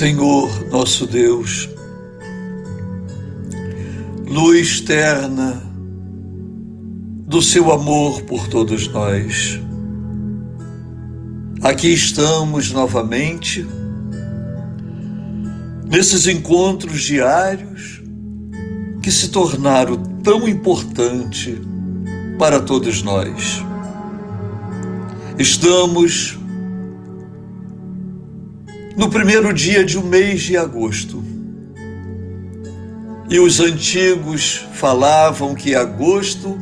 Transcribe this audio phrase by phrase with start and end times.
[0.00, 1.68] Senhor nosso Deus,
[4.26, 5.62] luz terna
[7.26, 9.60] do seu amor por todos nós.
[11.60, 13.66] Aqui estamos novamente,
[15.86, 18.02] nesses encontros diários
[19.02, 21.58] que se tornaram tão importantes
[22.38, 23.62] para todos nós.
[25.38, 26.39] Estamos
[29.00, 31.24] no primeiro dia de um mês de agosto.
[33.30, 36.58] E os antigos falavam que agosto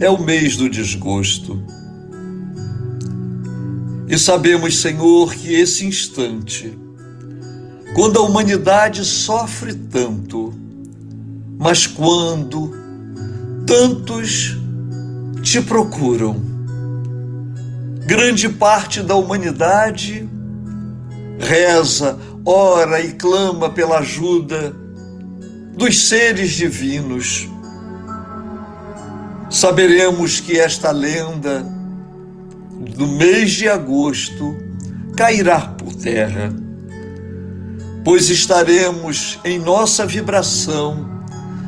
[0.00, 1.62] é o mês do desgosto.
[4.08, 6.76] E sabemos, Senhor, que esse instante,
[7.94, 10.52] quando a humanidade sofre tanto,
[11.56, 12.74] mas quando
[13.64, 14.56] tantos
[15.40, 16.34] te procuram,
[18.04, 20.28] grande parte da humanidade
[21.38, 24.74] reza, ora e clama pela ajuda
[25.76, 27.48] dos seres divinos.
[29.50, 31.64] Saberemos que esta lenda
[32.96, 34.56] do mês de agosto
[35.16, 36.54] cairá por terra,
[38.04, 41.16] pois estaremos em nossa vibração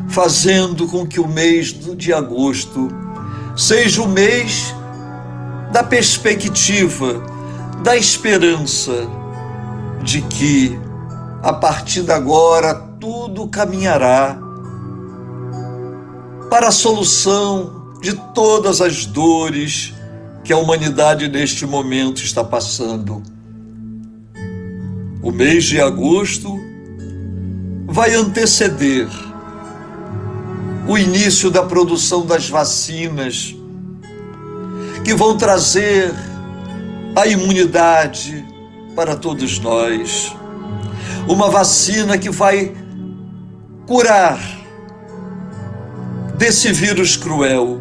[0.08, 2.88] fazendo com que o mês de agosto
[3.56, 4.75] seja o mês
[5.72, 7.22] da perspectiva,
[7.82, 9.17] da esperança,
[10.02, 10.78] de que
[11.42, 14.38] a partir de agora tudo caminhará
[16.50, 19.92] para a solução de todas as dores
[20.42, 23.22] que a humanidade neste momento está passando.
[25.22, 26.58] O mês de agosto
[27.86, 29.08] vai anteceder
[30.88, 33.54] o início da produção das vacinas
[35.04, 36.14] que vão trazer
[37.14, 38.44] a imunidade
[38.98, 40.34] para todos nós.
[41.28, 42.75] Uma vacina que vai
[43.86, 44.41] curar
[46.36, 47.81] desse vírus cruel,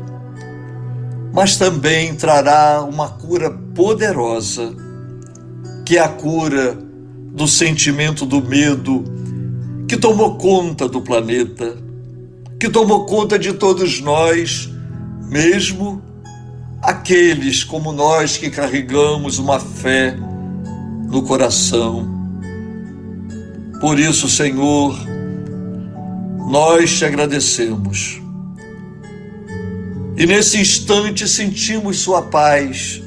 [1.33, 4.75] mas também trará uma cura poderosa,
[5.83, 6.77] que é a cura
[7.33, 9.03] do sentimento do medo
[9.88, 11.77] que tomou conta do planeta,
[12.59, 14.69] que tomou conta de todos nós,
[15.23, 16.00] mesmo
[16.79, 20.16] aqueles como nós que carregamos uma fé
[21.07, 22.07] no coração.
[23.79, 24.97] Por isso, Senhor,
[26.50, 28.22] nós te agradecemos.
[30.18, 33.01] E nesse instante sentimos Sua paz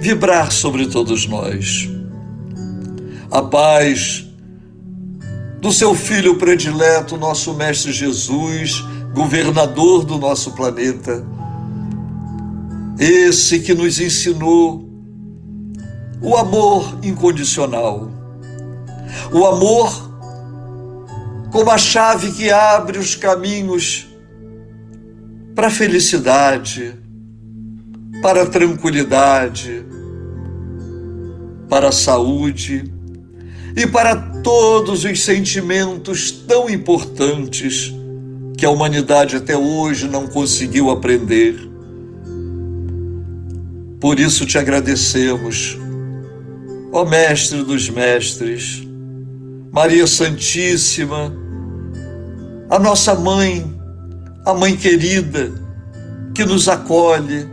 [0.00, 1.88] vibrar sobre todos nós.
[3.30, 4.26] A paz
[5.60, 8.82] do Seu Filho predileto, nosso Mestre Jesus,
[9.14, 11.24] governador do nosso planeta.
[12.98, 14.89] Esse que nos ensinou
[16.20, 18.10] o amor incondicional.
[19.32, 20.10] O amor
[21.50, 24.06] como a chave que abre os caminhos
[25.54, 26.94] para a felicidade,
[28.22, 29.84] para a tranquilidade,
[31.68, 32.84] para a saúde
[33.76, 37.92] e para todos os sentimentos tão importantes
[38.56, 41.56] que a humanidade até hoje não conseguiu aprender.
[43.98, 45.78] Por isso te agradecemos
[46.92, 48.82] ó Mestre dos Mestres,
[49.72, 51.32] Maria Santíssima,
[52.68, 53.64] a nossa mãe,
[54.44, 55.52] a mãe querida,
[56.34, 57.48] que nos acolhe,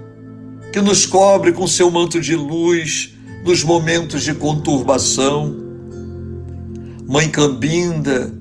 [0.73, 3.13] que nos cobre com seu manto de luz
[3.45, 5.55] nos momentos de conturbação.
[7.07, 8.33] Mãe Cambinda,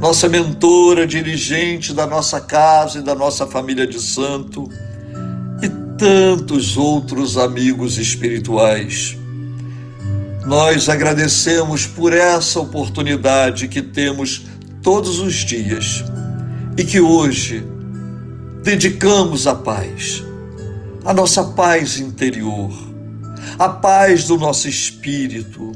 [0.00, 4.68] nossa mentora, dirigente da nossa casa e da nossa família de santo,
[5.62, 5.68] e
[5.98, 9.16] tantos outros amigos espirituais.
[10.44, 14.46] Nós agradecemos por essa oportunidade que temos
[14.82, 16.04] todos os dias
[16.76, 17.64] e que hoje
[18.64, 20.24] dedicamos à paz,
[21.04, 22.72] a nossa paz interior,
[23.56, 25.70] a paz do nosso espírito,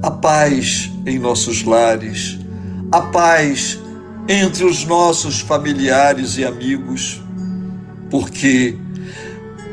[0.00, 2.38] a paz em nossos lares,
[2.92, 3.80] a paz
[4.28, 7.20] entre os nossos familiares e amigos,
[8.08, 8.76] porque,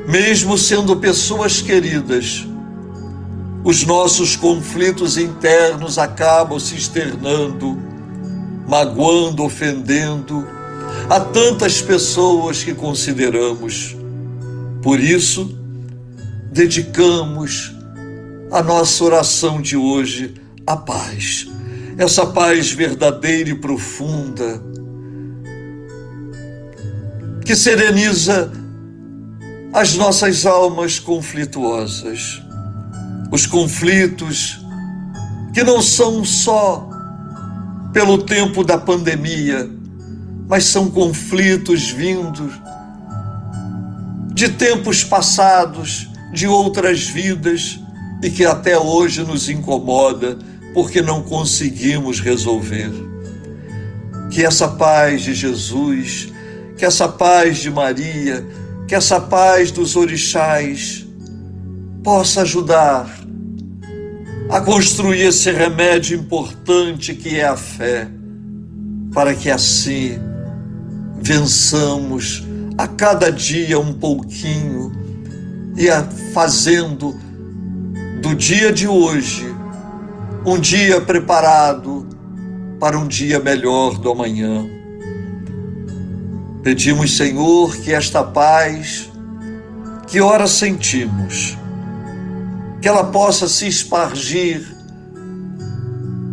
[0.08, 2.48] mesmo sendo pessoas queridas,
[3.66, 7.76] os nossos conflitos internos acabam se externando,
[8.68, 10.48] magoando, ofendendo.
[11.10, 13.98] A tantas pessoas que consideramos.
[14.84, 15.58] Por isso,
[16.52, 17.76] dedicamos
[18.52, 20.36] a nossa oração de hoje
[20.68, 21.48] à paz,
[21.98, 24.62] essa paz verdadeira e profunda,
[27.44, 28.52] que sereniza
[29.74, 32.45] as nossas almas conflituosas
[33.36, 34.66] os conflitos
[35.54, 36.90] que não são só
[37.92, 39.70] pelo tempo da pandemia,
[40.48, 42.54] mas são conflitos vindos
[44.34, 47.78] de tempos passados, de outras vidas
[48.24, 50.38] e que até hoje nos incomoda
[50.74, 52.90] porque não conseguimos resolver.
[54.32, 56.30] Que essa paz de Jesus,
[56.78, 58.48] que essa paz de Maria,
[58.88, 61.06] que essa paz dos orixás
[62.02, 63.25] possa ajudar
[64.50, 68.08] a construir esse remédio importante que é a fé,
[69.14, 70.20] para que assim
[71.22, 72.44] vençamos
[72.78, 74.92] a cada dia um pouquinho
[75.76, 76.04] e a
[76.34, 77.18] fazendo
[78.22, 79.46] do dia de hoje
[80.46, 82.08] um dia preparado
[82.80, 84.64] para um dia melhor do amanhã.
[86.62, 89.10] Pedimos, Senhor, que esta paz
[90.08, 91.58] que ora sentimos,
[92.86, 94.64] que ela possa se espargir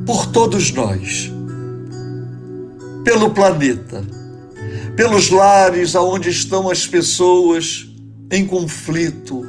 [0.04, 1.32] por todos nós,
[3.02, 4.04] pelo planeta,
[4.94, 7.88] pelos lares aonde estão as pessoas
[8.31, 9.46] em conflito,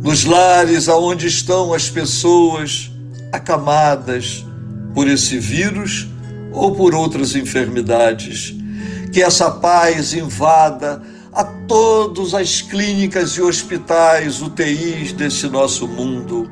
[0.00, 2.88] nos lares aonde estão as pessoas
[3.32, 4.46] acamadas
[4.94, 6.06] por esse vírus
[6.52, 8.54] ou por outras enfermidades.
[9.12, 11.02] Que essa paz invada
[11.34, 16.50] a todas as clínicas e hospitais, UTIs desse nosso mundo.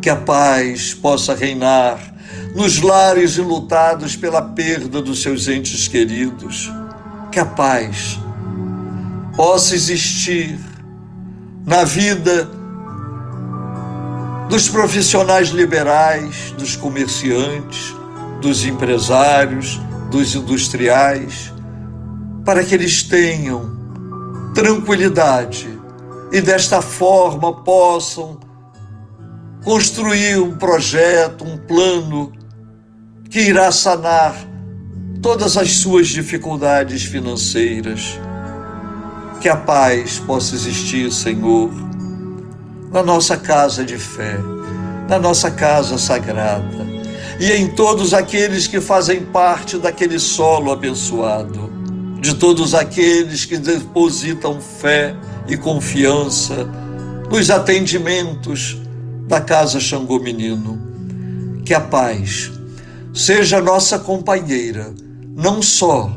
[0.00, 2.14] Que a paz possa reinar
[2.54, 6.72] nos lares enlutados pela perda dos seus entes queridos.
[7.30, 8.18] Que a paz
[9.36, 10.58] possa existir
[11.66, 12.48] na vida
[14.48, 17.94] dos profissionais liberais, dos comerciantes,
[18.40, 19.80] dos empresários,
[20.10, 21.52] dos industriais,
[22.44, 23.73] para que eles tenham
[24.54, 25.68] tranquilidade
[26.32, 28.38] e desta forma possam
[29.64, 32.32] construir um projeto, um plano
[33.28, 34.36] que irá sanar
[35.20, 38.18] todas as suas dificuldades financeiras.
[39.40, 41.70] Que a paz possa existir, Senhor
[42.94, 44.38] na nossa casa de fé,
[45.08, 46.86] na nossa casa sagrada
[47.40, 51.72] e em todos aqueles que fazem parte daquele solo abençoado,
[52.24, 55.14] de todos aqueles que depositam fé
[55.46, 56.66] e confiança
[57.30, 58.78] nos atendimentos
[59.28, 60.80] da Casa Xangô Menino.
[61.66, 62.50] Que a paz
[63.12, 64.94] seja nossa companheira,
[65.36, 66.10] não só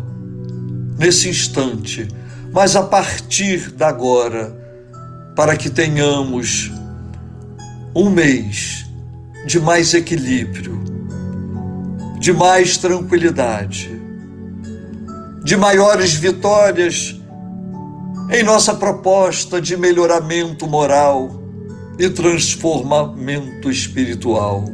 [0.97, 2.07] nesse instante,
[2.53, 4.55] mas a partir da agora
[5.35, 6.71] para que tenhamos
[7.93, 8.85] um mês
[9.45, 10.81] de mais equilíbrio,
[12.17, 13.96] de mais tranquilidade,
[15.47, 17.15] de maiores vitórias
[18.29, 21.41] em nossa proposta de melhoramento moral
[21.97, 24.65] e transformamento espiritual.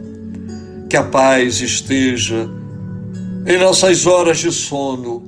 [0.90, 2.50] Que a paz esteja
[3.46, 5.22] em nossas horas de sono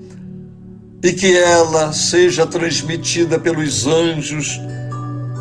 [1.03, 4.59] e que ela seja transmitida pelos anjos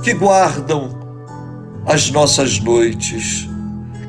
[0.02, 0.98] que guardam
[1.86, 3.48] as nossas noites.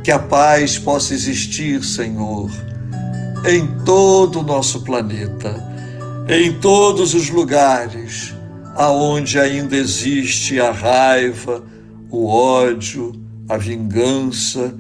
[0.04, 2.52] Que a paz possa existir, Senhor,
[3.48, 5.74] em todo o nosso planeta,
[6.28, 8.34] em todos os lugares
[8.76, 11.64] aonde ainda existe a raiva,
[12.10, 13.14] o ódio,
[13.48, 14.74] a vingança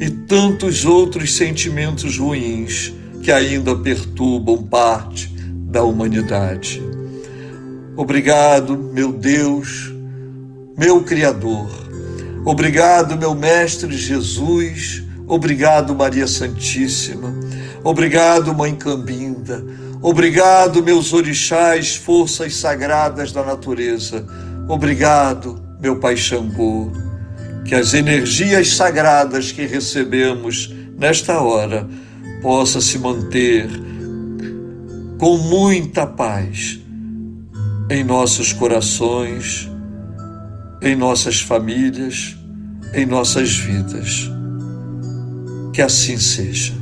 [0.00, 2.92] e tantos outros sentimentos ruins
[3.22, 5.28] que ainda perturbam parte
[5.66, 6.82] da humanidade.
[7.96, 9.90] Obrigado, meu Deus
[10.80, 11.68] meu Criador.
[12.42, 15.04] Obrigado, meu Mestre Jesus.
[15.26, 17.34] Obrigado, Maria Santíssima.
[17.84, 19.62] Obrigado, Mãe Cambinda.
[20.02, 24.24] Obrigado, meus orixás, forças sagradas da natureza.
[24.68, 26.90] Obrigado, meu Pai Xangô.
[27.64, 31.88] Que as energias sagradas que recebemos nesta hora
[32.42, 33.68] possa se manter
[35.18, 36.80] com muita paz
[37.90, 39.70] em nossos corações
[40.82, 42.36] em nossas famílias,
[42.94, 44.30] em nossas vidas.
[45.72, 46.79] Que assim seja.